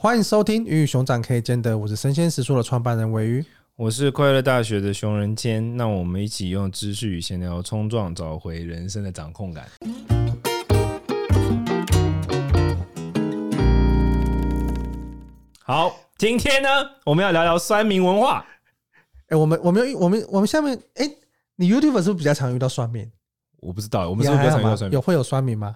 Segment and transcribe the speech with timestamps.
[0.00, 3.44] 欢迎收听《鱼与熊掌可以兼得》，我是生鲜食书的创办人鮪鱼，
[3.74, 9.66] 我是快乐大学的熊仁谦，那我们一起用知识与闲聊冲撞，找回人生的掌控感。
[15.64, 16.68] 好，今天呢，
[17.04, 18.46] 我们要聊聊酸民文化。
[19.30, 21.10] 哎，我们我们我们我们下面，哎，
[21.56, 23.10] 你 YouTube 是不是比较常遇到酸民？
[23.56, 24.94] 我不知道，我们是不是比较常遇到酸民？
[24.94, 25.74] 有会有酸民吗？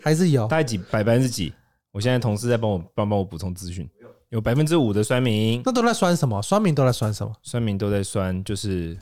[0.00, 0.46] 还是有？
[0.46, 1.52] 大概几百分之几？
[1.94, 3.88] 我现在同事在帮我帮帮我补充资讯，
[4.30, 6.42] 有百分之五的酸民，那都在酸什么？
[6.42, 7.32] 酸民都在酸什么？
[7.40, 8.98] 酸民都在酸，就是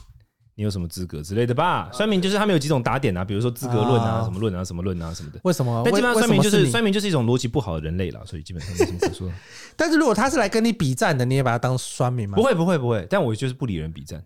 [0.57, 1.89] 你有什么资格之类的吧？
[1.91, 5.41] 酸民就是他们有几种打点啊，比如说资格论啊，什么论啊，什么论啊什么的。
[5.43, 5.81] 为什么？
[5.87, 9.33] 但基本上酸民就是酸民就是一种逻辑不好的人类了，所以基本上没什么说。
[9.75, 12.37] 但是如果他是来跟你比战的，你也把他当酸民吗？
[12.37, 14.23] 不会不会不会，但我就是不理人比战。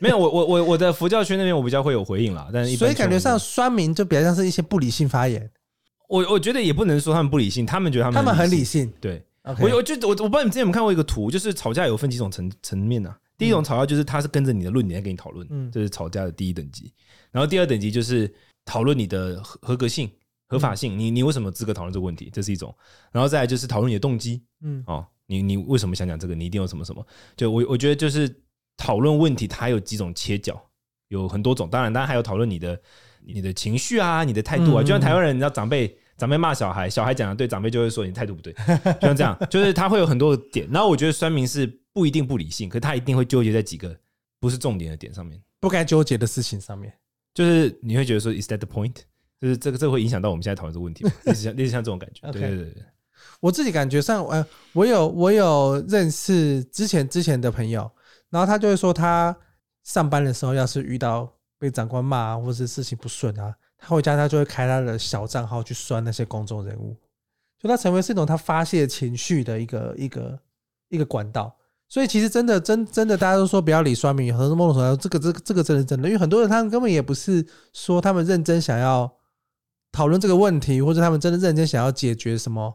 [0.00, 5.48] 没有，我我我我的佛教圈那边我比较会有回应啦，但是所以感觉上酸民就比较像是一些不理性发言。
[6.10, 8.92] 我我觉得也不能说他们不理性，他们觉得他们他们很理性。
[9.00, 9.24] 对.
[9.58, 13.18] 我我就我我不知道你们之前有没有看过一个图，就是吵架有分几种层层面啊。
[13.38, 16.92] 第一种吵架就是他是跟着你的论点在跟你讨论，嗯，这是吵架的第一等级。
[17.30, 18.32] 然后第二等级就是
[18.66, 20.10] 讨论你的合合格性、
[20.46, 22.72] 合法性，你你为什么资格讨论这个问题，这是一种。
[23.10, 26.34] 然后再来就是讨论你的动机，嗯，哦，你你为什么想讲这个？
[26.34, 27.04] 你一定有什么什么？
[27.34, 28.30] 就我我觉得就是
[28.76, 30.60] 讨论问题，它有几种切角，
[31.08, 31.68] 有很多种。
[31.70, 32.78] 当然，当然还有讨论你的
[33.24, 35.96] 你的情绪啊，你的态度啊，就像台湾人，你知道长辈。
[36.20, 38.52] 长辈骂小孩，小孩讲的对，长辈就会说你态度不对，
[39.00, 40.68] 就像这样，就是他会有很多的点。
[40.70, 43.96] 然后我觉得酸民是不一定不理性，可是他一定会纠结在几个
[44.38, 46.92] 不是重点的点上面，不该纠结的事情上面。
[47.32, 48.94] 就是你会觉得说，is that the point？
[49.40, 51.10] 就是这个这个会影响到我们现在讨论这个问题吗？
[51.24, 52.30] 类似像类似像这种感觉。
[52.30, 52.82] 对对对對，
[53.40, 57.90] 我自己感觉上，呃，我有我有认识之前之前的朋友，
[58.28, 59.34] 然后他就会说，他
[59.84, 63.54] 上班的时候要是遇到被长官骂啊，或者是事情不顺啊。
[63.80, 66.94] 他回家，他就会开他的小账号去酸那些公众人物，
[67.58, 70.38] 就他成为是一种他发泄情绪的一个一个
[70.90, 71.56] 一个管道。
[71.88, 79.10] 所以其实真的真真的，大家都说不要理酸民，很多某种程度这个这个这个真的真的，因为很多人他们根本也不是说他们认真想要
[79.90, 82.72] 讨论这个问题，或者他们真的认真想要解决什么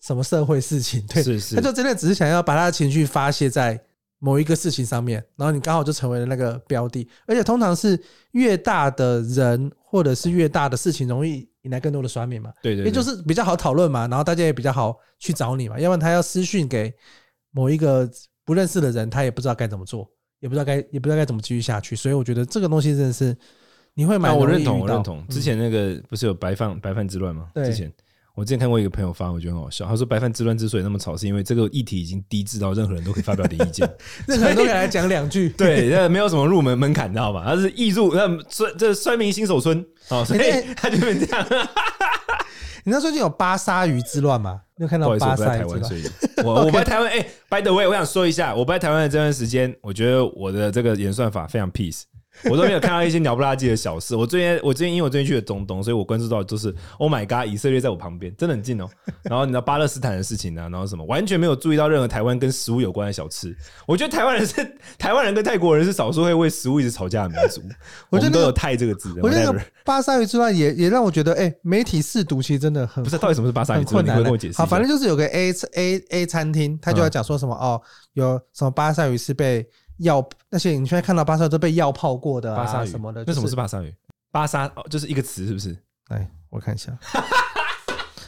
[0.00, 3.80] 什么社会事情，对，是是，他就真的只是想要把他的情绪发泄在。
[4.20, 12.52] 某一个事情上面，然后你刚好就成为了那个标的，而且通常是越大的人或者是越大的事情，容易引来更多的酸面嘛。
[12.60, 15.78] 对对，也就是比较好讨论嘛，然后大家也比较好去找你嘛。
[15.78, 16.92] 要不然他要私讯给
[17.52, 18.10] 某一个
[18.44, 20.10] 不认识的人，他也不知道该怎么做，
[20.40, 21.94] 也不知道该也不知道该怎么继续下去。
[21.94, 23.36] 所以我觉得这个东西真的是
[23.94, 24.32] 你会买。
[24.32, 25.24] 我认同，我认同。
[25.28, 27.52] 之前那个不是有白饭白饭之乱吗？
[27.54, 27.92] 之前。
[28.34, 29.86] 我之前看过一个朋友发，我觉得很好笑。
[29.86, 33.88] 他说：“白饭之乱之所以那么吵，是因为这个议题已经低至到任何人都可以发表点意见，
[34.26, 35.50] 任何人都可以来讲两句。
[35.50, 37.44] 对，那没有什么入门门槛，你知道吧？
[37.46, 40.40] 他是易入，那这这酸民新手村哦，所以
[40.76, 41.46] 他就会这样。
[42.86, 44.60] 你知道最近有巴沙鱼之乱吗？
[44.76, 45.68] 你有看到巴沙鱼之乱？
[45.68, 47.08] 我在台湾，所以我我不在 台湾。
[47.08, 52.02] 哎，by the way，我想说一下，我不在台湾的这段时间，我觉得我的这个演算法非常 peace。
[52.50, 54.14] 我都没有看到一些鸟不拉几的小事。
[54.16, 58.88] 我最近，我最近因为我最近去了中东，所以我关注到就是 Oh my God，以色列在我旁边，真的很近哦。
[59.22, 63.56] 然后你知道巴勒斯坦的事情啊，然后什么，完全没有注意到任何台湾跟食物有关的小吃。
[63.86, 67.62] 我觉得台湾人是 台湾人跟泰国人是少数会为食物一直吵架的民族。
[68.10, 69.14] 我觉得都有“泰”这个字。
[69.22, 73.16] 我觉得巴沙鱼之乱也也让我觉得，哎，媒体试读其实真的很不是。
[73.16, 74.04] 到底什么是巴沙鱼之乱？
[74.04, 74.58] 你会跟我解释？
[74.58, 77.80] 好，反正就是有个 A A A 餐厅，他就要讲说什么哦，
[78.14, 79.66] 有什么巴沙鱼是被。
[79.98, 83.94] 药那些你现在看到巴沙都被药泡过的啊什么的，那什么是巴沙鱼？
[84.30, 85.76] 巴沙哦，就是一个词，是不是？
[86.08, 86.92] 来，我看一下。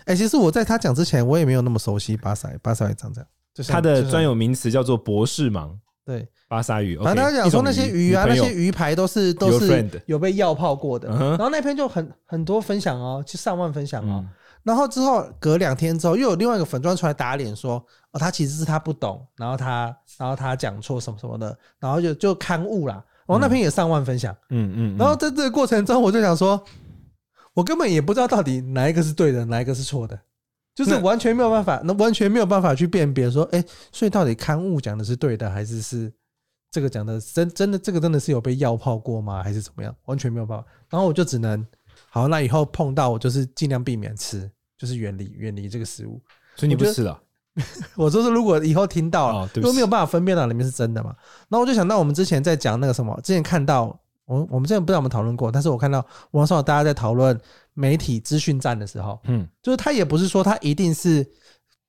[0.05, 2.59] 哎，其实我在他讲之前，我也没有那么熟悉巴萨鱼。
[2.63, 5.77] 巴萨鱼长这样，就是它的专有名词叫做博士盲。
[6.05, 6.97] 对，巴沙鱼。
[6.99, 11.09] 反正他讲说那些鱼啊，那些鱼排都是都是有被药泡过的。
[11.09, 14.25] 然后那篇就很很多分享哦，就上万分享哦。
[14.67, 17.75] 然后之后隔两天之后，又有另外一个粉钻出来打脸说，
[18.11, 22.95] 哦，他其实是他不懂，然后他然后他讲错什么什么的，然后就就刊物啦。
[23.29, 24.99] 然后那篇也上万分享，嗯嗯。
[24.99, 26.61] 然后在这个过程中，我就想说，
[27.55, 30.19] 我根本也不知道到底哪一个是对的，哪一个是错的，
[30.75, 36.13] 就是完全没有办法，那完全没有办法去辨别说，哎，所以到底刊物讲的是对的，还是是
[36.73, 39.45] 这个讲的真真的这个真的是有被药泡过吗？
[39.45, 39.95] 还是怎么样？
[40.07, 40.65] 完全没有办法。
[40.91, 41.65] 然后我就只能，
[42.11, 44.51] 好，那以后碰到我就是尽量避免吃。
[44.77, 46.21] 就是远离远离这个食物，
[46.57, 47.19] 所以你不吃了。
[47.97, 51.17] 我说是，如果以后听到了，都没有办法分辨到里面是真的嘛。
[51.49, 53.85] 然后我就想到我们之前在讲那个什么，之前看到
[54.27, 57.41] 我我们之前不知道我们讨论过，但是我看到网上大家在讨论
[57.73, 61.27] 媒体资讯站的时候，嗯，就是他也不是说他一定是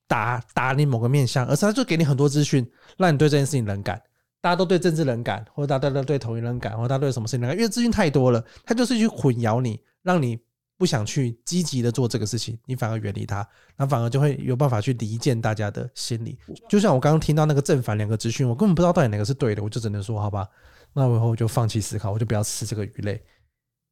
[0.07, 4.01] 打打你某个面向，而是他就给你很多资讯，让你对这件事情冷感。
[4.39, 10.39] 大家都对政治冷感，或者大家都对统一冷感，或者大家对什么事情冷感，因为资讯太多了，他就是去混淆你，让你。
[10.77, 16.37] 不想去积极的做这个事情，你反而远离他，那反而就会有办法去离间大家的心理。
[16.69, 20.47] 就像我刚刚听到那个正反两个资讯，我根本不知道到底哪个是对的，我就只能说好吧，
[20.93, 23.19] 那我以后就放弃思考，我就不要吃这个鱼类，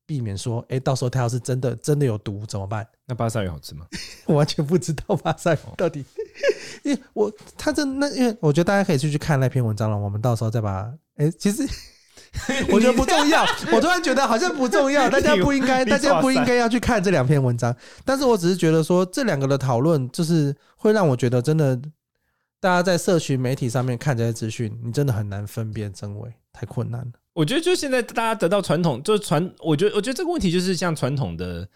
[0.06, 2.88] 避免说，哎，到时候它要是真的真的有毒怎么办？
[3.08, 3.88] 那巴萨鱼好吃吗？
[4.28, 6.06] 我完全不知道巴萨鱼到底，
[6.86, 11.68] 因为我他这那因为我觉得大家可以去去看那篇文章了，我们到时候再把，哎，其实。
[12.72, 17.76] 我觉得不重要，我突然觉得好像不重要， 大家不应该，大家不应该要去看这两篇文章。
[18.04, 21.80] 但是我只是觉得说，这两个的讨论，就是会让我觉得，真的，
[22.60, 27.12] 大家在社群媒体上面看这些资讯，你真的很难分辨真伪，太困难了。
[27.34, 31.68] 我觉得，就现在大家得到传统，就是传，我觉得，我觉得这个问题就是像传统的。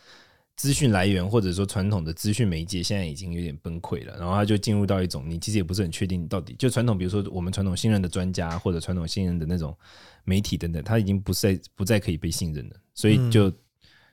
[0.60, 9.74] 资讯来源或者说传统的资讯媒介现在已经有点崩溃了，然后他就进入到一种你其实也不是很确定到底就传统，比如说我们传统信任的专家或者传统信任的那种
[10.26, 13.50] 媒体等等，他已经不再不再可以被信任了，所以就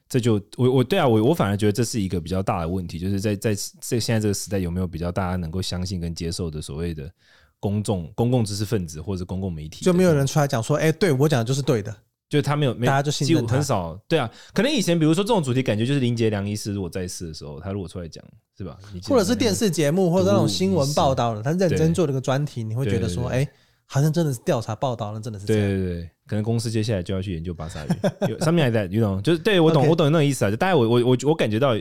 [0.09, 7.11] 这就我我对啊我我反而觉得这是一个比较大的问题，就是在在这现在这个时代有没有比较大家能够相信跟接受的所谓的
[7.59, 11.93] 公众公共知识分子或者公共媒体，就没有人出来讲说，哎，对我讲的就是对的。
[12.29, 13.97] 就他没有，大家就信任他，很少。
[14.09, 18.25] 对啊，可能以前比如说这种主题，感觉就是林杰良医师如果在世的时候，他如果出来讲，
[18.59, 18.77] 是吧？
[19.09, 23.49] 或者是电视节目或者那种新闻报道的，他认真做这个专题，你会觉得说，哎，
[23.85, 25.69] 好像真的是调查报道那，真的是这样。
[25.69, 29.23] 对对对，可能公司接下来就要去研究巴萨鱼，上面还在，你懂？
[29.23, 30.51] 就是对我懂，我懂那个意思啊。
[30.51, 31.77] 就大概我我我我感觉到。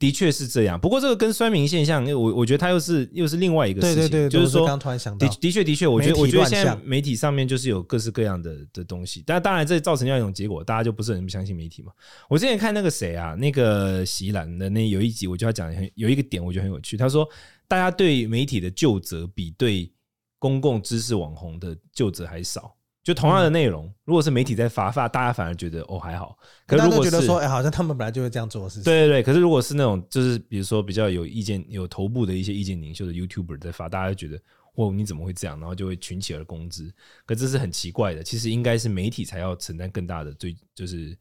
[0.00, 11.90] 的确是这样，不过这个跟酸民现象，我我觉得它又是又是另外一个事情，对对对，就是说，刚突然想到，的的确的确，我觉得我觉得现在媒体上面就是有各式各样的的东西，但当然这造成这样一种结果，大家就不是很相信媒体嘛。
[12.30, 16.96] 我之前看那个谁啊，那个席兰的那有一集，我就要讲很有一个点，我觉得很有趣。
[16.96, 17.28] 他说，
[17.66, 19.92] 大家对媒体的究责比对
[20.38, 22.72] 公共知识网红的究责还少。
[23.08, 26.38] 就同样的内容，如果是媒体在发发，大家反而觉得哦还好。
[26.66, 28.82] 可是如果是觉得说，哎，好像他们本来就会这样做的事情。
[28.82, 29.22] 对对对。
[29.22, 34.38] 可是如果是那种，就是比如说比较有意见、有头部的一些意见领袖的 YouTuber 在发，大家就觉得，
[34.74, 35.58] 哦，你怎么会这样？
[35.58, 36.92] 然后就会群起而攻之。
[37.24, 38.22] 可这是很奇怪的。
[38.22, 41.16] 其实应该是媒体才要承担更大的追，就是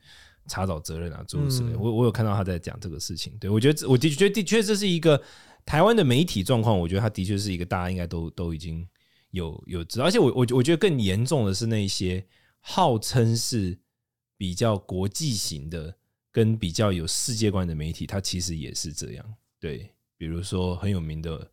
[0.50, 1.74] 查找责任啊，诸如此类。
[1.74, 3.31] 我我有看到他在讲这个事情。
[3.40, 5.22] 对我觉得，我的确的确这是一个
[5.66, 6.78] 台湾的媒体状况。
[6.78, 8.86] 我觉得他的确是一个大家应该都都已经。
[9.31, 12.25] 有有知道，而且我我我觉得更严重的是那些
[12.59, 13.77] 号称是
[14.38, 15.95] 比较国际型的、
[16.31, 19.33] 跟比较有世界观的媒体，它其实也是这样。
[19.59, 21.50] 对，比如说很有名的，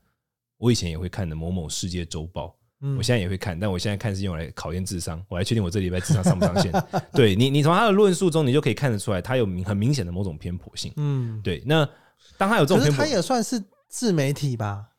[0.59, 2.55] 我以前也会看的某某世界周报，
[2.99, 6.73] 我现在也会看，但我现在看是用来考验智商，我来确定我这礼拜智商上不上线。
[7.12, 10.93] 对你，你从他的论述中，你就可以看得出来，他有明很明显的某种偏颇性。
[10.97, 11.62] 嗯，对。
[11.65, 11.88] 那
[12.37, 14.91] 当他有这种偏颇，他也算是自媒体吧？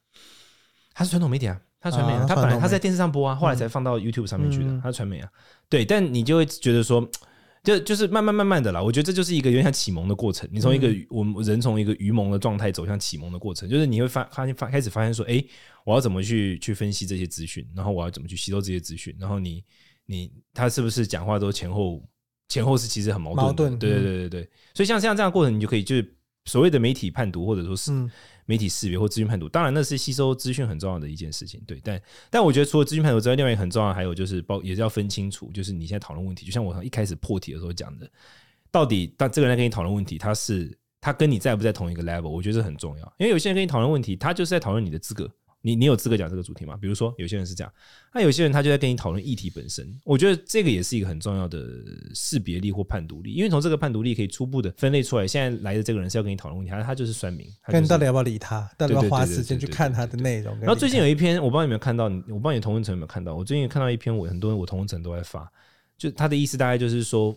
[0.93, 1.61] 他是传统媒体啊。
[1.85, 4.81] 他传媒啊，他本来他在电视上播啊，后来才放到 YouTube 上面去的。
[4.81, 5.29] 他传媒啊，
[5.69, 7.07] 对，但你就会觉得说，
[7.63, 8.81] 就就是慢慢慢慢的啦。
[8.81, 10.49] 我觉得这就是一个有点像启蒙的过程。
[10.51, 15.43] 你从一个我们人从一个愚蒙的状态走向启蒙的过程，就是你会发发现发开始发现说，哎，
[15.85, 19.63] 我要怎么去去分析这些资讯，然后我要怎么去吸收这些资讯，然后你
[20.07, 22.03] 你他是不是讲话都前后
[22.49, 23.77] 前后是其实很矛盾的？
[23.77, 24.49] 对对对对对。
[24.73, 27.91] 所以像像这样的过程，你就可以就是所谓的媒体判读，或者说是。
[28.47, 31.81] 媒体识别或资讯判读，当然那是吸收资讯很重要的一件事情，对。
[31.83, 31.99] 但
[32.29, 38.07] 但我觉得除了资讯判读之外，另外一个很重要还有就是包也是要分清楚，就是你现在讨论问题，就像我一开始破题的时候讲的，
[38.69, 45.27] 到底当这个人在跟你讨论问题，他是他跟你在不在同一个 level，我觉得这很重要，因为有些人跟你讨论问题，他就是在讨论你的资格。
[45.65, 46.77] 你你有资格讲这个主题吗？
[46.79, 47.73] 比如说有些人是这样，
[48.13, 49.83] 那有些人他就在跟你讨论议题本身。
[50.03, 51.67] 我觉得这个也是一个很重要的
[52.13, 57.47] 识别力或判读力，因为从这个判读力可以初步的分类出来，现在来的这个人是要跟你讨论问题，他他就是酸民。
[57.63, 60.55] 看你到底要不要理他，到底要不要花时间去看他的内容。
[60.59, 63.33] 然后最近有一篇，我不知道你有没有看到，我不知道你同文层有没有看到。
[63.33, 65.51] 我最近看到一篇，我很多人我同文层都在发，
[65.97, 67.35] 就他的意思大概就是说，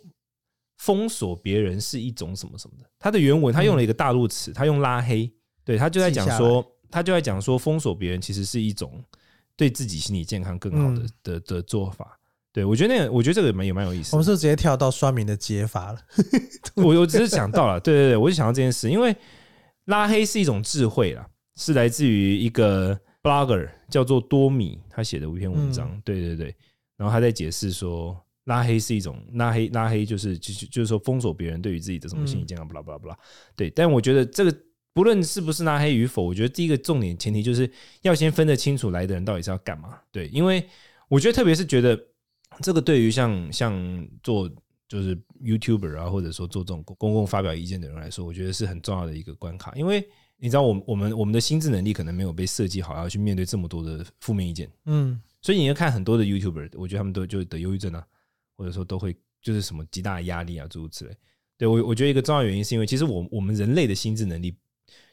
[0.76, 2.84] 封锁别人是一种什么什么的。
[2.98, 5.32] 他的原文他用了一个大陆词，他用拉黑，
[5.64, 6.62] 对他就在讲说。
[6.90, 9.02] 他就在讲说，封锁别人其实是一种
[9.56, 12.18] 对自己心理健康更好的的的做法。
[12.50, 14.16] 对我觉得那个，我觉得这个也蛮也蛮有意思。
[14.16, 16.00] 我们是直接跳到刷民的解法了？
[16.76, 19.14] 我我只是想到了，对对对，我就想到这件事，因为
[19.84, 26.00] 拉黑是一种智慧啦，是来自于一个 blogger 叫做多米，他写的一篇文章。
[26.04, 26.56] 对对对，
[26.96, 33.16] 然后他在解释说，拉黑是一种拉黑，拉黑就是就是就是说封锁别人对于自己的什么心理健康，不拉不拉不拉。
[33.54, 34.56] 对，但我觉得这个。
[34.98, 37.70] 不论是不是拉黑与否，我觉得第一个重点前提就是
[38.02, 39.96] 要先分得清楚来的人到底是要干嘛。
[40.10, 40.68] 对，因为
[41.08, 41.96] 我觉得特别是觉得
[42.62, 44.50] 这个对于像像做
[44.88, 49.72] 就是 YouTuber 啊，或者说做这种公共发表意见的人来说，我觉得是很重要的一个关卡。
[49.76, 50.04] 因为
[50.36, 54.68] 你知道，我我们我们的心智能力可能没有被设计好要去面对这么多的负面意见。
[54.86, 58.04] 嗯，所以你要看很多的 YouTuber，我觉得他们都就得忧郁症啊，
[58.56, 61.16] 或者说都会就是什么极大的压力啊诸如此类。
[61.56, 64.56] 对我，我觉得一个重要原因是因为，其实我我们人类的心智能力，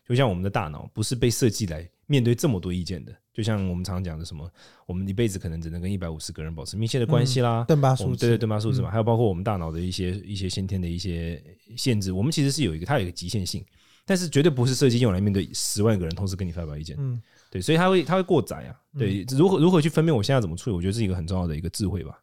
[0.08, 3.14] 就像我们的大脑，不是被设计来面对这么多意见的。
[3.34, 4.50] 就像我们常讲的什么，
[4.86, 7.66] 我们一辈子可能只能跟一百五十个人保持密切的关系啦。
[7.68, 11.44] 对吧数字，对对，邓巴数字嘛，还有包括我们大脑的一些一些先天的一些
[11.76, 13.66] 限制，我们其实是有一个它有一个极限性，
[14.06, 16.96] 但是绝对不是设计用来面对十万个人同时跟你发表意见。
[16.98, 18.76] 嗯，对，所以它会它会过载啊。
[18.98, 22.18] 对，如何如何去分辨我现在怎么处理，我觉得是一个很重要的一个智慧吧。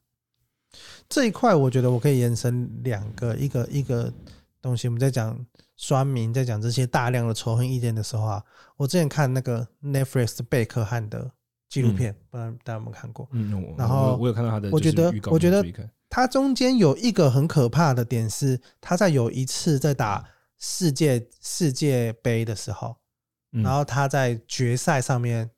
[1.11, 4.11] 这一块我觉得我可以延伸两个，一个一个
[4.63, 4.89] 东西。
[4.89, 5.39] 我们在讲
[5.77, 8.43] 酸民，在讲这些大量的仇恨意见的时候啊，
[8.77, 11.31] 我之前看那个 Netflix 贝克汉的
[11.69, 13.29] 纪录片，不知道大家有没有看过？
[13.33, 15.63] 嗯，然后我有看到他的，我觉得我觉得
[16.09, 20.25] 他中间有一个很可怕的点是，他在有一次在打
[20.59, 22.97] 世界世界杯的时候，
[23.51, 25.51] 然后他在决赛上面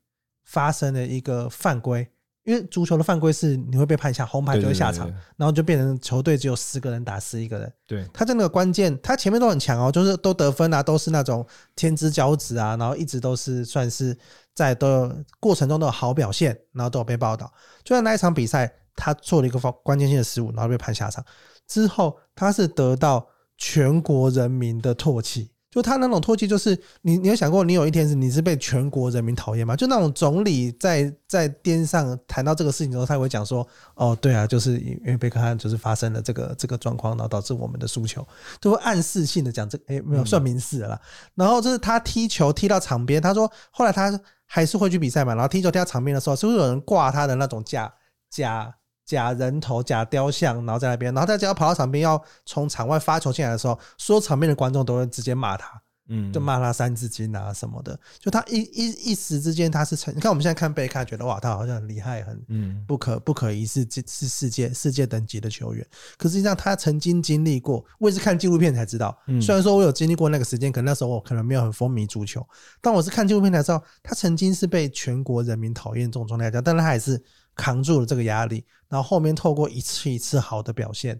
[0.43, 2.09] 发生了一个犯规。
[2.45, 7.73] 因为足球的犯规是你会被判下红牌就会下场，然后就变成球队只有十个人打十一个人。
[7.87, 14.15] 对，他在那个关键，他前面都很强哦，就是都得分啊，都是那种天之骄子啊，然后一直都是算是
[14.53, 17.51] 在的过程中都有好表现，然后都有被报道。
[17.83, 21.25] 就在那一场比赛，他做了一个方关键性的失误，然后被判下场
[21.67, 25.49] 之后，他是得到全国人民的唾弃。
[25.75, 29.75] 就他那种唾弃，就是你，你有想过，你有一天是你是被全国人民讨厌吗？
[29.75, 38.25] 就那种总理在在电视上谈到这个事情之后，他会讲说：“哦，对啊，就是因为贝克汉就是发生了这个这个状况，然后导致我们的输球，
[38.61, 41.01] 就会暗示性的讲这，哎，没有算明示了啦。
[41.33, 45.35] 然后就是他踢球踢到场边，他说后来他还是会去比赛嘛。
[45.35, 47.93] 然后踢球踢到场边的时候，是不是有人挂他的那种假
[48.29, 48.73] 假？
[49.05, 57.99] 假人头、假雕像，然后在那边，然后他只要跑到场边要从场外发球进来的时候，所有场边的观众都会直接骂他，嗯，就骂他三字经啊什么的。
[58.19, 65.85] 就他一一一时之间他是成，你看我们现在看贝克汉，觉得哇，他好像很厉害，很嗯不可不可一世，是世界世界等级的球员。
[66.17, 69.15] 可实际上他曾经经历过，我也是看纪录片才知道。
[69.39, 72.43] 虽然说我有经历过那个时间，可能那时候我可能没有很风靡足球，
[72.81, 77.23] 但我是看纪录片才知道，他曾经是被全国人民讨厌这种状态下，但是他还是。
[77.55, 81.19] 扛住了这个压力，然后后面透过一次一次好的表现，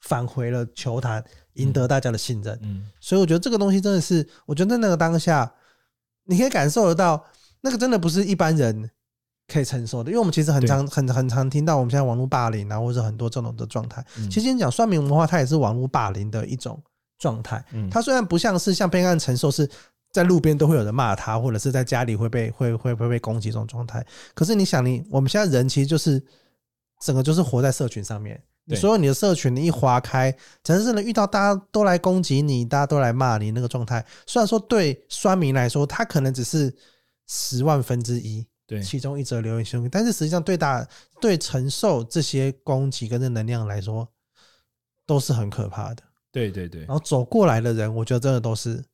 [0.00, 2.54] 返回了球坛，赢得大家的信任。
[2.62, 5.52] 嗯，嗯，所以我觉得这个东西真的是，我觉得在那个当下，
[6.24, 7.24] 你可以感受得到，
[7.60, 8.90] 那个真的不是一般人
[9.46, 10.10] 可以承受的。
[10.10, 14.04] 因为我们其实很常、很很常听到，我们现在网络霸凌啊，或者很多这种的状态。
[14.30, 16.82] 其实你讲算命文化，它也是网络霸凌的一种
[17.18, 17.64] 状态。
[17.72, 19.70] 嗯它虽然不像是像贝克汉承受是。
[20.18, 24.04] 在路边都会有人骂他，或者是在家里会被会会会被攻击这种状态。
[24.34, 26.20] 可是你想你，你我们现在人其实就是
[27.00, 28.42] 整个就是活在社群上面。
[28.76, 34.04] 所有你的社群，你一划开，真是能遇到大家都来攻击你，大家都来骂你那个状态。
[34.26, 36.70] 虽然说对酸民来说，他可能只是
[37.26, 40.86] 十万分之一，对其中一则留言兄弟，但是实际上对大
[41.18, 44.06] 对承受这些攻击跟这能量来说，
[45.06, 46.02] 都是很可怕的。
[46.30, 46.82] 对对对。
[46.82, 48.84] 然后走过来的人，我觉得真的都是。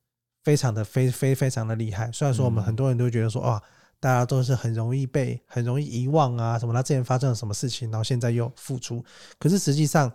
[0.45, 3.59] 非常的非非非常的厉害，虽然说我们很多人都觉得说，哇，
[3.99, 9.03] 大家都是很容易被很容易遗忘啊，什么他之前发生了什么事情，然后现在又复出，
[9.39, 10.13] 可是实际上，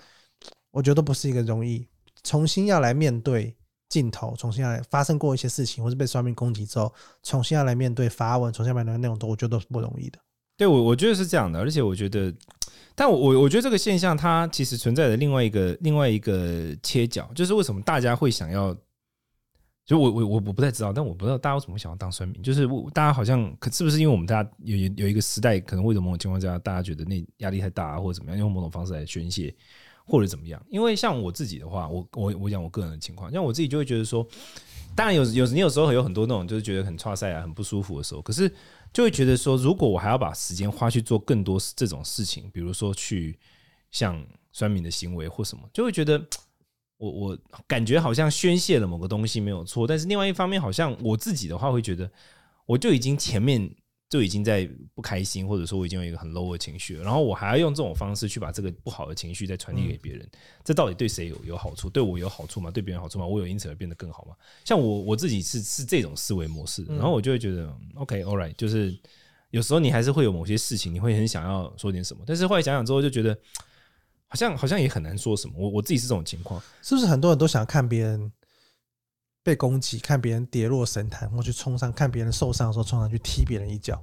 [0.71, 1.85] 我觉得不是一个容易
[2.23, 3.53] 重新要来面对
[3.89, 6.95] 镜头，重新要来发生过一些事情，或是被刷屏攻击之后，
[7.25, 10.19] 重新要来面对发文，重新面对内容，都我觉得都是不容易的。
[10.57, 12.33] 对我，我觉得是这样的，而且我觉得，
[12.95, 18.77] 但我我我觉得这个现象它其实存在的另外一个另外一个切角，就是为什么大家会想要。
[19.91, 22.41] 就我我我我不太知道，但我不知道大家为什么想要当酸民。
[22.45, 29.53] 就是大家好像可是不是因为我们大家有有一个时代，可能为什么某种情况下大家觉得那压力太大啊，或者怎么样，用某种方式来宣泄，
[30.05, 30.65] 或者怎么样？
[30.71, 34.25] 因为像我自己的话，我我我讲我个人的情况，像我自己就会觉得说，
[34.95, 38.49] 当然有有你有时候有很多那种就是觉得很挫赛啊，很不舒服的时候，可是
[38.93, 43.37] 就会觉得说，如果我还要把时间花去做更多这种事情，比如说去
[43.91, 46.25] 像酸民的行为或什么，就会觉得。
[47.01, 52.09] 我我感觉好像宣泄了某个东西没有错，但是另外一方面，好像我自己的话会觉得，
[52.67, 53.75] 我就已经前面
[54.11, 60.29] 就已经在不开心，或者说我已经有一个很 low 的情绪了，然后我还要用这种方式去把这个不好的情绪再传递给别人，
[60.63, 61.89] 这到底对谁有有好处？
[61.89, 62.71] 对我有好处吗？
[62.71, 63.27] 对别人好处吗？
[63.27, 64.35] 我有因此而变得更好吗？
[64.63, 68.95] 像我我自己是是这种思维模式，然后我就会觉得 OK all right，就是
[69.53, 73.35] 有时候你还是会有某些事情，你会很想要说点什么，但是后来想想之后就觉得。
[74.31, 78.31] 好像好像也很难说什么，我我自己是这种情况，是不是很多人都想看别人
[79.43, 84.01] 被攻击，看别人跌落神坛，或去冲上，看别人受伤的时候冲上去踢别人一脚，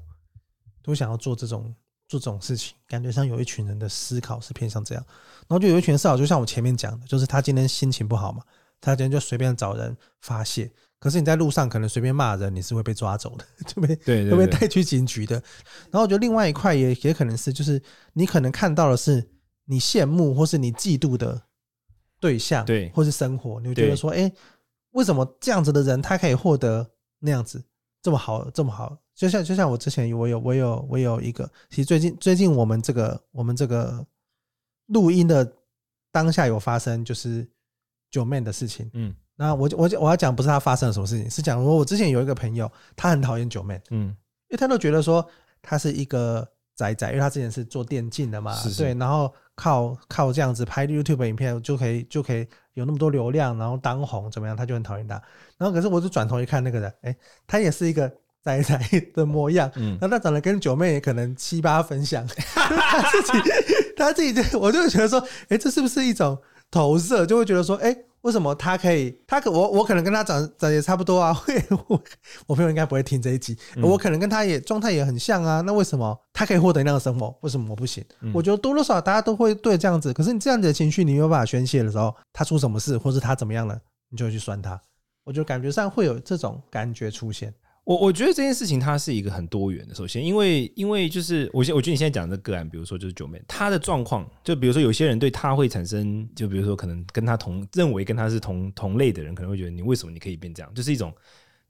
[0.83, 1.73] 都想要做这种
[2.09, 5.05] 做这种事情，感觉像有一群人的思考是偏向这样，
[5.47, 8.43] 然后就有一群思考，就像我前面讲的，就是他今天心情不好嘛，
[8.81, 10.69] 他今天就随便找人发泄，
[10.99, 15.35] 可是你在路上可能随便骂人，你是会被抓走的， 就被对会被带去警局的。
[15.89, 17.81] 然后我觉得另外一块也也可能是，就是
[18.11, 19.25] 你可能看到的是。
[19.69, 21.41] 你羡慕或是你嫉妒的
[22.21, 24.33] 对象，对，或是生活，你会觉得说，哎、欸，
[24.91, 27.61] 为什么这样子的人他可以获得那样子
[28.01, 28.97] 这么好，这么好？
[29.13, 34.05] 就像就像我之前我有我有我有一个，其实最近最近我们这个我们这个
[34.87, 35.53] 录音的
[36.11, 37.45] 当下有发生就是
[38.09, 44.07] 九妹的事情，嗯，那我我我要讲不是他发生了什么事情，是讲我我之前有一个朋友，他很讨厌九妹，嗯，
[44.47, 45.27] 因为他都觉得说
[45.61, 49.31] 他是一个宅宅，因为他之前是做电竞的嘛，是是对，然后。
[49.57, 54.55] 靠靠这样子拍 YouTube 影片就可以就可以有那么多流量，然后当红怎么样？
[54.55, 55.21] 他就很讨厌他。
[55.57, 58.09] 然后可是我就转头一看那个人，哎、欸，他也是一个
[58.43, 58.79] 宅宅
[59.13, 59.69] 的模样。
[59.75, 62.25] 嗯，那他长得跟九妹也可能七八分像。
[62.55, 63.49] 他自己
[63.97, 66.37] 他自己就我就觉得说，哎、欸，这是不是一种
[66.71, 67.25] 投射？
[67.25, 68.03] 就会觉得说，哎、欸。
[68.27, 69.17] 为什么他可以？
[69.25, 71.33] 他可我我可能跟他长长也差不多啊。
[71.87, 72.03] 我
[72.45, 73.57] 我朋友应该不会听这一集。
[73.81, 75.61] 我可能跟他也状态也很像啊。
[75.61, 77.33] 那为什么他可以获得那样的生活？
[77.39, 78.03] 为什么我不行？
[78.33, 80.13] 我觉得多多少少大家都会对这样子。
[80.13, 83.79] 可是你这样子的情绪，你没有办法宣泄的时候，他出什么事，或是他怎么样了，
[84.09, 84.77] 你就会去酸他。
[85.23, 87.53] 我觉得感觉上会有这种感觉出现。
[87.87, 89.95] 我我觉得这件事情它是一个很多元的。
[89.95, 101.13] 首先，因为因为就是我现我觉得你现在讲的个案，比如说就是九妹，她的状况，就比如说有些人对她会产生，就比如说可能跟她同认为跟她是同同类的人，可能会觉得你为什么你可以变这样，就是一种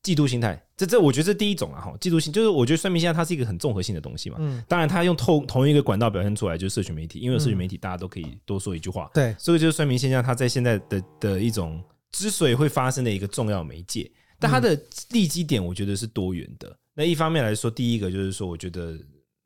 [0.02, 0.60] 嫉妒心态。
[0.76, 4.38] 这这我觉得这第一种啊哈，嫉妒心就是我觉得算命现在它是一个很综合性的东西嘛。
[4.40, 4.64] 嗯。
[4.68, 9.08] 当然，它用透同一个管道表现出来就是社群媒体，因为社群媒体大家都可以多说一句话。
[9.14, 9.36] 对。
[9.38, 11.80] 所以就是算命现象，它在现在的的一种
[12.12, 14.10] 之所以会发生的一个重要媒介，
[14.40, 14.80] 但它的
[15.10, 16.76] 利基点，我觉得是多元的。
[16.94, 18.98] 那一方面来说，第一个就是说，我觉得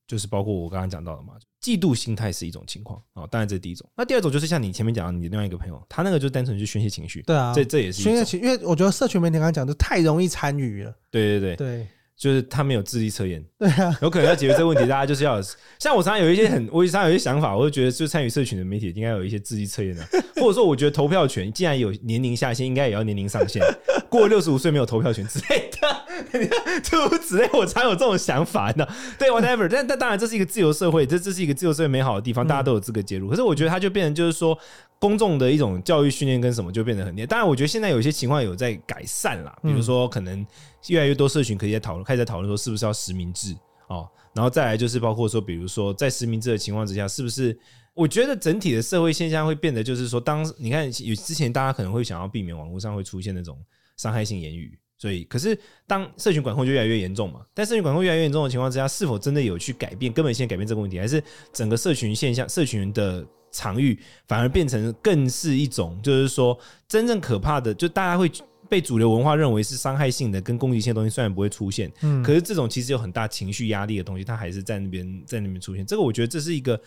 [0.08, 3.90] 就是包括我刚刚讲到的嘛，嫉妒心态是一种情况啊，当然这是第一种。
[3.96, 11.88] 那第二种就是像你前面讲的，你另外一个朋友，他那个就单纯去宣泄情绪，对啊，这这也是宣泄情，因为我觉得社群媒体刚刚讲的太容易参与了，对对对对。
[12.22, 15.42] 就是他没有智力测验，对啊，有可能要解决这个问题，大家就是要
[15.80, 20.06] 像我常常有一些很，我常常有一些想法，我就觉得就参与社群的媒体应该有一些智力测验的，
[20.40, 23.60] 或者说我觉得投票权既然有年龄下限，应该也要年龄上限，
[24.08, 28.88] 过六十五岁没有投票权之类的，诸如此类，我常有这种想法，呢？
[29.18, 33.28] 对，whatever，但但当然这是一个自由社会，这这是一个自由社会美好的地方，大家都有资格介入。
[33.32, 34.56] 可是我觉得它就变成就是说。
[35.02, 37.26] 公众的一种教育训练跟什么就变得很厉害。
[37.26, 40.46] 当然，我觉得现在有一些情况有在改善啦，比如说可能
[40.88, 43.56] 越来越多社群可以在讨论，开始在讨论说是不是要实名制
[43.88, 47.58] 哦，然后再来就是包括说，比如说在实名制的情况之下，是不是
[47.94, 53.58] 我觉得整体的社会现象会变得就是说，当你看有之前大家可能会想要避免网络上会出现那种
[53.98, 63.26] 伤害性言语，所以可是当社群管控就越来越严重嘛，但社群管控越来越严重的情况之下，是否真的有去改变根本性改变这个问题，还是整个社群现象社群的？
[63.54, 68.32] 场域反而变成更是一种，就是说真正可怕的，就大家会
[68.72, 75.86] 被主流文化认为是伤害性的、跟攻击性的东西，虽然不会出现，嗯，可是这种其实有很大情绪压力的东西，它还是在那边在那边出现。
[75.86, 76.82] 这个我觉得这是一个，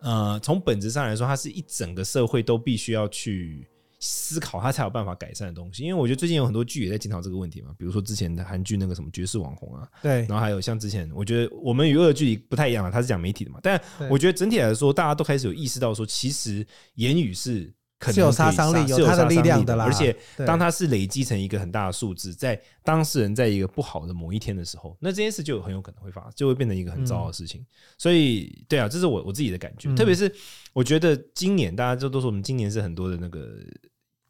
[0.00, 3.66] 呃，从本质上来说，它是一整个社会都必须要去。
[4.02, 27.64] 思考它才有办法改善的东西，因为我觉得最近有很多剧也在检讨这个问题嘛，比如说之前的韩剧那个什么绝世网红啊，对，然后还有像之前，我觉得我们与恶的距离不太一样啊，它是讲媒体的嘛，但我觉得整体来说，大家都开始有意识到说，其实言语是可能是有杀伤力，有它的力量的啦，而且当它是累积成一个很大的数字，在当事人在一个不好的某一天的时候，那这件事就很有可能会发生，就会变成一个很糟的事情。
[27.96, 30.34] 所以，对啊，这是我我自己的感觉，特别是
[30.72, 33.58] 我觉得今年大家就都说我们今年是很多的那个。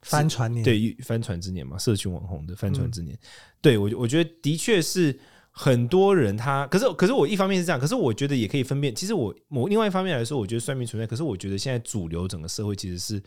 [0.02, 3.20] 帆船年，对，帆船之年嘛，社群网红的帆船之年，嗯、
[3.60, 5.14] 对我我觉得的确是
[5.50, 13.22] 很多人他，可是可是我一方面是这样，可是我觉得也可以分辨，其实我某另外一方面来说，我觉得算命存在，可是我觉得现在主流整个社会其实是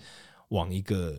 [0.54, 1.16] 往一个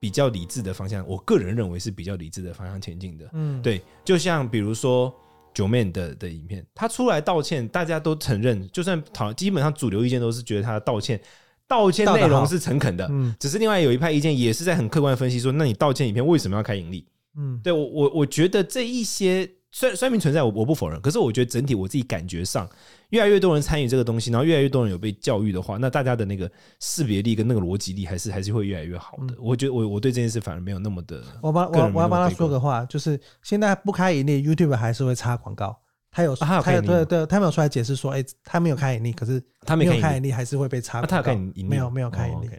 [0.00, 5.14] 比较理智的方向，我个人认为是比较理智的方向前进的，嗯，对，就像比如说
[5.54, 11.20] 九妹的的影片，他出来道歉，大家都承认，就算讨基本上主流意见都是觉得他的道歉。
[11.68, 17.04] 道歉内容是诚恳的，嗯，只是另外有一派意见也是在很客观的分析说，那你道歉影片为什么要开盈利？
[17.36, 22.68] 嗯，对我我我觉得这一些虽然虽然存在，我我不否认，可是我觉得整体我自己感觉上，
[23.10, 26.50] 越来越多人参与这个东西，然后越来越多人有被教育的话，那大家的那个
[26.80, 29.34] 识别力跟那个逻辑力还是还是会越来越好的。
[29.38, 35.78] 我觉得我我对这件事反而没有那么的，我帮我我要帮他说个话，就是现在不开盈利，YouTube 还是会插广告。
[36.10, 41.02] 他有，他有，对对，他没有出来解释说，哎，他没有开盈利，可是他没有开盈利，还是会被插。
[41.02, 42.58] 他有开盈利，没有没有开盈利，对，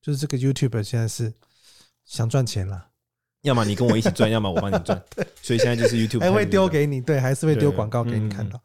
[0.00, 1.30] 就是这个 YouTube 现在是
[2.06, 2.86] 想赚钱了，
[3.44, 5.00] 要么你跟我一起赚， 要么我帮你赚，
[5.40, 8.60] 所以现在就是 YouTube 还会丢给你，对，还是会丢广告给你看到。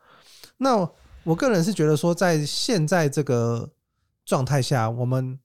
[0.58, 0.90] 那
[1.24, 3.70] 我个人是觉得说，在现在这个
[4.26, 5.40] 状态下，我们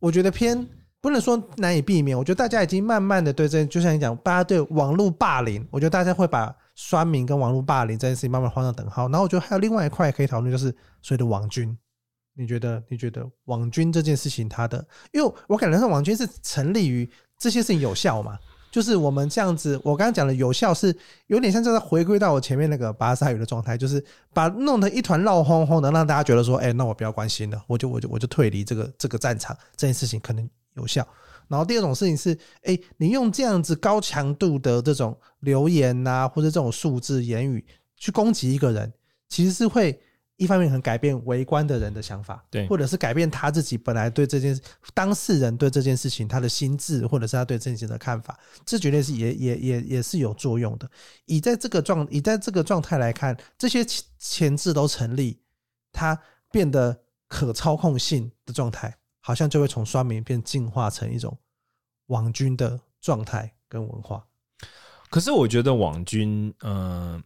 [0.00, 0.66] 我觉得偏
[1.00, 6.54] 不能说难以避免，我觉得大家已经慢慢的对这，就像你讲，大家对网络霸凌，我觉得大家会把。
[6.76, 11.78] 酸民跟网络霸凌这件事情慢慢画上等号，然后我觉得还有另外一块可以讨论，就是所谓的网军，
[12.34, 12.82] 你觉得？
[12.88, 18.36] 你觉得网军这件事情，它的，因为我感觉上网军是成立于这些事情有效嘛？
[18.74, 20.92] 就是我们这样子，我刚刚讲的有效是
[21.28, 31.06] 有点像就是回归到我前面那个巴沙语的状态，就是把弄得一团闹哄哄的，让大家觉得说，哎，那我不要关心了，我就我就我就退离这个这个战场，这件事情可能有效。
[31.46, 37.64] 然后第二种事情是，哎，你用这样子高强度的这种留言呐、啊，或者这种数字言语
[37.96, 38.92] 去攻击一个人，
[39.28, 39.96] 其实是会。
[40.36, 44.58] 一方面很改变围观的人的想法，对，或者是改变他自己本来对这件
[44.92, 50.90] 当事人对这件事情他的心智，或者是他对这件事情的看法，这绝对是也也也也是有作用的。
[51.26, 53.84] 以在这个状以在这个状态来看，这些
[54.18, 55.38] 前置都成立，
[55.92, 56.18] 它
[56.50, 61.38] 变得可操控性的状态，好像就会从酸民变进化成一种
[62.06, 64.26] 网军的状态跟文化。
[65.10, 67.22] 可是我觉得网军，嗯、呃。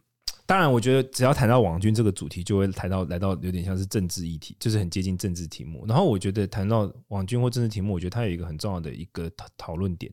[0.49, 5.85] 当然，我觉得只要谈到网军这个主题，就会谈到来到有点像是政治议题，就是很接近政治题目。
[5.85, 10.11] 然后我觉得谈到网军或政治题目，我觉得它有一个很重要的一个讨讨论点，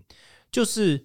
[0.53, 1.03] 就是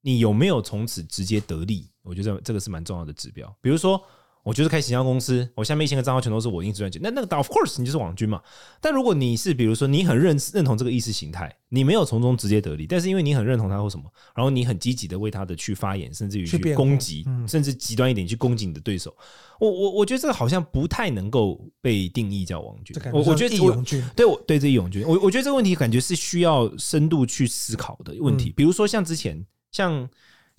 [0.00, 1.88] 你有没有从此直接得利。
[2.02, 3.56] 我觉得这个是蛮重要的指标。
[3.60, 4.02] 比如说。
[4.48, 8.40] 我就是开行销公司，我下面一千个账号全都是我因此赚钱，那那个 of course 你就是网军嘛。
[8.80, 19.14] 但如果你是比如说你很认认同这个意识形态，你没有从中直接得利，但是因为你很认同他或什么，然后你很积极的为他的去发言，甚至于去攻击，甚至极端一点去攻击你的对手。
[19.60, 22.96] 我我我觉得这个好像不太能够被定义叫网军。
[23.12, 28.50] 我我觉得义勇军，对我对这义勇军，我我觉得这个问题感觉是需要深度去思考的问题。
[28.56, 30.08] 比如说像之前像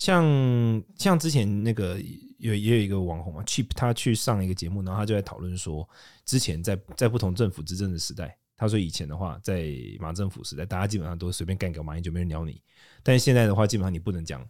[0.00, 1.96] 像像之前那个。
[2.40, 5.86] 有也有一个网红嘛，Cheap，他去上一个节目，然后他就在讨论说，
[6.24, 12.62] 之前在在不同政府执政的时代，他说以前的话，在马政府时代，大家基本上都随便干个马英九，没人鸟你。
[13.02, 14.42] 但是现在的话，基本上你不能讲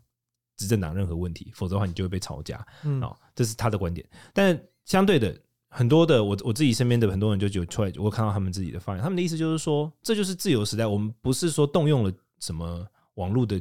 [0.57, 2.65] 执政党任何问题，否则的话你就会被抄家。
[2.85, 3.03] 嗯，
[3.35, 4.09] 这是他的观点。
[4.33, 5.37] 但相对的，
[5.69, 10.87] 很多的我我自己身边的很多人就就出来，我看到他们自己的发言，他们的意思就是说，这就是自由时代。
[10.87, 13.61] 我们不是说动用了什么网络的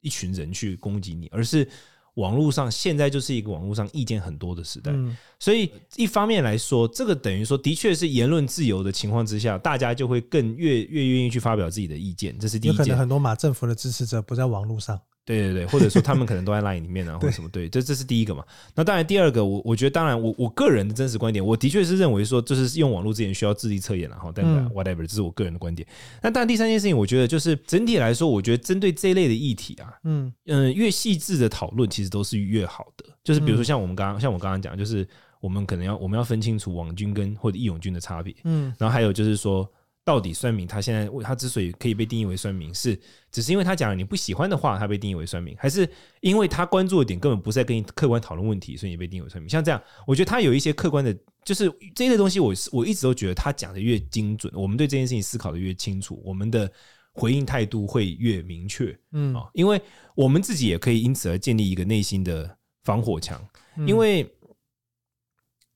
[0.00, 1.68] 一群人去攻击你，而是。
[2.14, 4.92] 网络上现在就是一个网络上意见很多的时代，
[5.38, 12.72] 所以一方面来说，这个等于说的确是言论自由的情况之下，大家就会更越越愿意去发表自己的意见，这是第一。
[12.72, 15.00] 有可能很多马政府的支持者不在网络上。
[15.30, 18.44] 对对对，或者说他们可能都在 Line 里面啊， 或者什么对，这这是第一个嘛。
[18.74, 25.86] 那当然，第二个，我我觉得，当然，我我个人的真实观点，我的确是认为说，就是用网络之前需要智力测验，然后但 whatever，这是我个人的观点。
[26.20, 33.04] 那当然，第三件事情，我觉得就是整体来说，我觉得针对这一类的议题啊，嗯嗯，越细致的讨论其实都是越好的。
[33.22, 35.06] 就是比如说像我们刚刚，像我刚刚讲，就是
[35.40, 39.70] 我们可能要我们要分清楚网军跟或者义勇军的差别，嗯，然后还有就是说。
[40.10, 42.98] 到底酸民他现在为他之所以可以被定义为酸民，是
[43.30, 45.88] 只是因为他讲了你不喜欢的话，他被定义为酸民，还是
[46.20, 49.48] 因为他关注的点根本不是在跟你客观讨论问题，所以你被定义为酸民？
[49.48, 56.68] 像这样，我觉得他有一些客观的，就是这些东西我，我我一直都觉得他讲的越精准，我们对这件事情思考的越清楚，我们的
[57.12, 58.98] 回应态度会越明确。
[59.12, 59.80] 嗯啊，因为
[60.16, 63.40] 我们自己也可以因此而建立一个内心的防火墙，
[63.86, 64.28] 因为。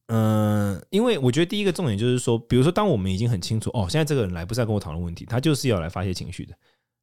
[0.09, 6.55] 嗯，因为我觉得第一个重点就是说，比如说，当我们已经很清楚哦，现在这个人来不是要跟我讨论问题，他就是要来发泄情绪的，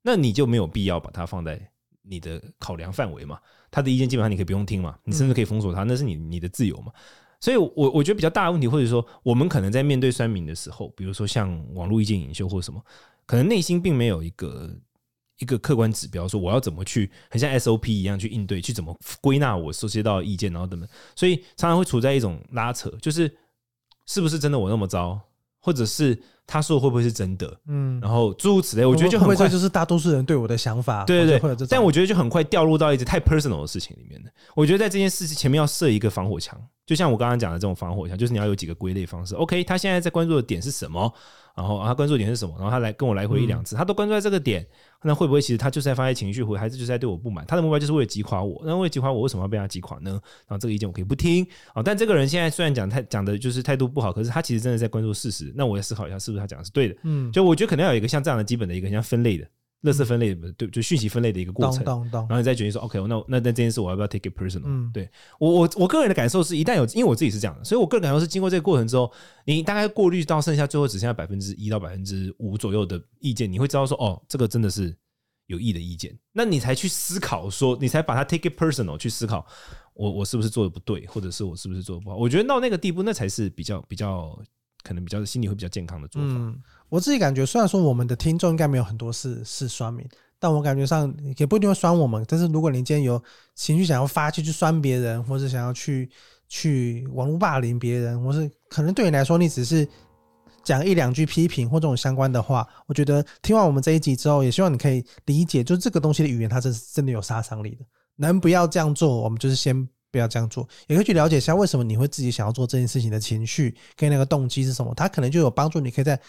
[0.03, 1.59] 那你就没有必要把他放在
[2.03, 3.39] 你的考量范围嘛。
[3.71, 6.91] 他的意见基本上你可以不用听嘛，你甚至可以封锁他，那是你你的自由嘛。
[7.39, 12.79] 所以，我我觉得比较大的问题，或者说我们可能在面对酸民的时候，比如说像网络意见领袖或什么，
[13.25, 14.75] 可能内心并没有一个。
[15.41, 23.29] 一个客观指标，说我要怎么去，很像 SOP 一样去应对，去怎么归纳我收集到的意见，然后等等，所以常常会处在一种拉扯，就是
[24.05, 25.19] 是不是真的我那么糟，
[25.59, 34.31] 或者是他说的会不会是真的，嗯，然后诸如此类，我觉得就很快就是大多数人对我的想法，对对对，但我觉得就很快掉入到一直太 personal 的事情里面的。
[34.55, 39.33] 我觉得在这件事情前面要设一个防火墙，就像我刚刚讲的这种防火墙，就是你要有几个归类方式。
[39.35, 41.09] OK，他现在在关注的点是什么？
[41.55, 42.53] 然后他关注点是什么？
[42.57, 44.67] 然后他来跟我来回一两次，他都关注在这个点。
[45.03, 47.45] 那会不会其实他就是在发泄情绪，或还是就是在对我不满？
[47.45, 48.61] 他的目标就是为了击垮我。
[48.65, 50.11] 那为了击垮我，为什么要被他击垮呢？
[50.11, 51.81] 然后这个意见我可以不听啊。
[51.81, 55.53] 但这个人现在虽然讲太讲的就是态度不好，可是他其实真的在关注事实。
[55.55, 56.95] 那我要思考一下，是不是他讲的是对的？
[57.03, 59.47] 嗯，就我觉得可能要有一个像这样的基本的一个像分类的。
[59.83, 64.63] 垃圾分类的对，就讯息分类的一个过程，然后你再决定说，OK，那那那这件事我要不要 take it personal？
[64.65, 69.11] 嗯，对我我我个人的感受是，一旦有，因为我自己是这样的，所以我个人感受是，经过这个过程之后，
[69.45, 74.95] 你大概过滤到剩下最后只剩下百分之一到百分之五左右的意见，你会知道说，哦，这个真的是
[75.47, 79.45] 有益的意见，那你才去思考说，你才把它 take it personal 去思考，
[79.95, 82.15] 我我是不是做的不对，或者是我是不是做的不好？
[82.15, 84.39] 我觉得到那个地步，那才是比较比较
[84.83, 86.27] 可能比较心理会比较健康的做法。
[86.29, 86.55] 嗯
[86.89, 90.05] 我自己感觉，虽然说我们的听众应该没有很多是是酸民，
[90.37, 92.21] 但我感觉上也不一定会酸我们。
[92.27, 93.23] 但是如果你今天有
[93.55, 96.09] 情绪想要发泄去酸别人，或者想要去
[96.49, 99.87] 去网络霸凌别人，或是可能对你来说，你只是
[100.65, 107.85] 讲一两句批评或这种相关的话，我觉得听完我们这一集之后，也希望你可以理解，就是这个东西的语言，它是真的有杀伤力的。
[108.17, 115.79] 能不要这样做，我们就是先不要这样做，也可以去了解一下为什么你会自己想要做这件事情的情绪跟那个动机是什么，它可能就有帮助。
[115.79, 116.19] 你可以在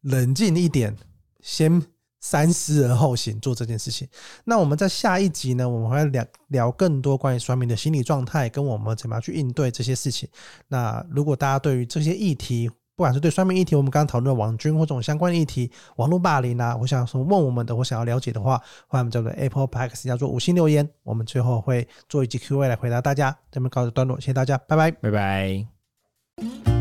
[0.00, 0.96] 冷静一点，
[1.42, 1.82] 先
[2.20, 4.08] 三思而后行做这件事情。
[4.44, 10.28] 那我们在下一集呢，我们会聊聊更多关于酸民的心理状态，跟我们怎么样去应对这些事情。
[10.68, 18.56] 那如果大家对于这些议题，不管是对双面议题，我们刚刚讨论的网军或这种相关的议题，网络霸凌啊，我想说问我们的，或想要了解的话，
[18.88, 23.36] 欢迎我们叫做 Apple PAX 叫做五星留言，我们最后会做一集 Q&A 来回答大家。
[23.50, 26.75] 这边告一段落，谢谢大家，拜拜，拜拜。